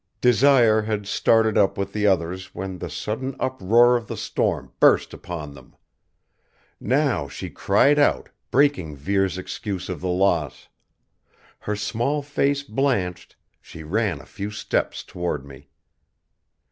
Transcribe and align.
Desire 0.19 0.81
had 0.81 1.05
started 1.05 1.59
up 1.59 1.77
with 1.77 1.93
the 1.93 2.07
others 2.07 2.55
when 2.55 2.79
the 2.79 2.89
sudden 2.89 3.35
uproar 3.39 3.95
of 3.95 4.07
the 4.07 4.17
storm 4.17 4.71
burst 4.79 5.13
upon 5.13 5.53
them. 5.53 5.75
Now 6.79 7.27
she 7.27 7.51
cried 7.51 7.99
out, 7.99 8.29
breaking 8.49 8.95
Vere's 8.95 9.37
excuse 9.37 9.89
of 9.89 10.01
the 10.01 10.07
loss. 10.07 10.69
Her 11.59 11.75
small 11.75 12.23
face 12.23 12.63
blanched, 12.63 13.35
she 13.61 13.83
ran 13.83 14.19
a 14.19 14.25
few 14.25 14.49
steps 14.49 15.03
toward 15.03 15.45
me. 15.45 15.69